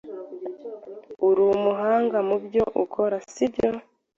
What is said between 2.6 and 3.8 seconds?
ukora, sibyo?